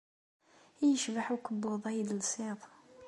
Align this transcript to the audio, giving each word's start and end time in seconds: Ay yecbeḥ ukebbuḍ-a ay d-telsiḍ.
Ay 0.79 0.89
yecbeḥ 0.91 1.27
ukebbuḍ-a 1.35 1.89
ay 1.91 1.99
d-telsiḍ. 2.07 2.59